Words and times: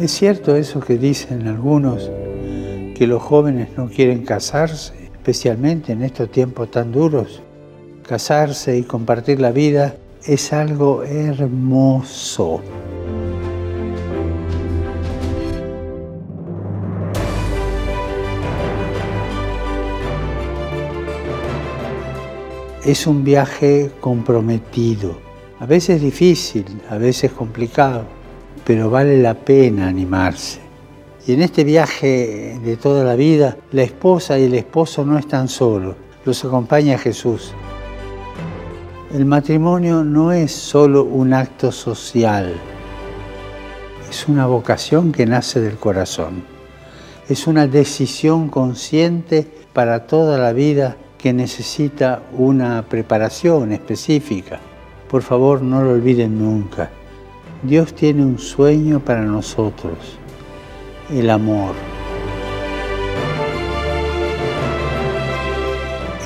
Es 0.00 0.10
cierto 0.10 0.54
eso 0.56 0.78
que 0.80 0.98
dicen 0.98 1.48
algunos, 1.48 2.10
que 2.94 3.06
los 3.06 3.22
jóvenes 3.22 3.70
no 3.78 3.88
quieren 3.88 4.26
casarse, 4.26 4.92
especialmente 5.10 5.92
en 5.92 6.02
estos 6.02 6.30
tiempos 6.30 6.70
tan 6.70 6.92
duros. 6.92 7.40
Casarse 8.06 8.76
y 8.76 8.82
compartir 8.82 9.40
la 9.40 9.52
vida 9.52 9.96
es 10.26 10.52
algo 10.52 11.02
hermoso. 11.02 12.60
Es 22.84 23.06
un 23.06 23.24
viaje 23.24 23.92
comprometido, 24.00 25.16
a 25.58 25.64
veces 25.64 26.02
difícil, 26.02 26.66
a 26.90 26.98
veces 26.98 27.32
complicado, 27.32 28.15
pero 28.64 28.90
vale 28.90 29.20
la 29.20 29.34
pena 29.34 29.88
animarse. 29.88 30.60
Y 31.26 31.32
en 31.32 31.42
este 31.42 31.64
viaje 31.64 32.58
de 32.62 32.76
toda 32.76 33.02
la 33.04 33.16
vida, 33.16 33.56
la 33.72 33.82
esposa 33.82 34.38
y 34.38 34.44
el 34.44 34.54
esposo 34.54 35.04
no 35.04 35.18
están 35.18 35.48
solos, 35.48 35.96
los 36.24 36.44
acompaña 36.44 36.98
Jesús. 36.98 37.52
El 39.12 39.24
matrimonio 39.24 40.04
no 40.04 40.32
es 40.32 40.52
solo 40.52 41.04
un 41.04 41.32
acto 41.32 41.72
social, 41.72 42.54
es 44.08 44.28
una 44.28 44.46
vocación 44.46 45.10
que 45.10 45.26
nace 45.26 45.60
del 45.60 45.76
corazón. 45.76 46.44
Es 47.28 47.48
una 47.48 47.66
decisión 47.66 48.48
consciente 48.48 49.46
para 49.72 50.06
toda 50.06 50.38
la 50.38 50.52
vida 50.52 50.96
que 51.18 51.32
necesita 51.32 52.22
una 52.32 52.82
preparación 52.88 53.72
específica. 53.72 54.60
Por 55.08 55.22
favor, 55.22 55.60
no 55.60 55.82
lo 55.82 55.90
olviden 55.90 56.38
nunca. 56.38 56.90
Dios 57.62 57.94
tiene 57.94 58.22
un 58.22 58.38
sueño 58.38 59.00
para 59.00 59.22
nosotros, 59.22 60.18
el 61.10 61.30
amor. 61.30 61.74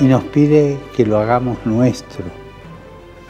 Y 0.01 0.05
nos 0.05 0.23
pide 0.25 0.77
que 0.95 1.05
lo 1.05 1.19
hagamos 1.19 1.57
nuestro. 1.63 2.25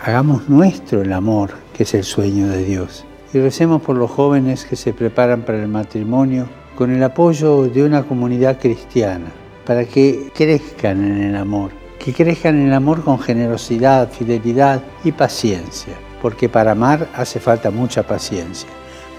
Hagamos 0.03 0.49
nuestro 0.49 1.03
el 1.03 1.13
amor, 1.13 1.51
que 1.73 1.83
es 1.83 1.93
el 1.93 2.03
sueño 2.03 2.47
de 2.47 2.63
Dios. 2.63 3.05
Y 3.33 3.39
recemos 3.39 3.83
por 3.83 3.95
los 3.95 4.09
jóvenes 4.09 4.65
que 4.65 4.75
se 4.75 4.93
preparan 4.93 5.43
para 5.43 5.61
el 5.61 5.67
matrimonio 5.67 6.47
con 6.75 6.89
el 6.89 7.03
apoyo 7.03 7.67
de 7.67 7.83
una 7.83 8.01
comunidad 8.03 8.59
cristiana, 8.59 9.27
para 9.63 9.85
que 9.85 10.31
crezcan 10.33 11.05
en 11.05 11.21
el 11.21 11.35
amor, 11.35 11.69
que 11.99 12.13
crezcan 12.13 12.59
en 12.59 12.69
el 12.69 12.73
amor 12.73 13.03
con 13.03 13.19
generosidad, 13.19 14.11
fidelidad 14.11 14.81
y 15.03 15.11
paciencia 15.11 15.93
porque 16.21 16.49
para 16.49 16.71
amar 16.71 17.07
hace 17.15 17.39
falta 17.39 17.71
mucha 17.71 18.03
paciencia, 18.03 18.69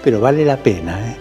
pero 0.03 0.19
vale 0.19 0.45
la 0.45 0.57
pena. 0.57 0.99
¿eh? 1.11 1.17